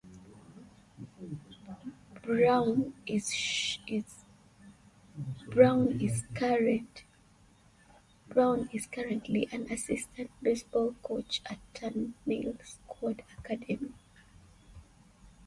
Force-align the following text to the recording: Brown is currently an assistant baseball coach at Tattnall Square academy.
Brown 2.23 2.93
is 3.05 3.27
currently 8.91 9.49
an 9.51 9.71
assistant 9.71 10.31
baseball 10.41 10.95
coach 11.03 11.43
at 11.45 11.59
Tattnall 11.75 12.57
Square 12.65 13.17
academy. 13.37 13.93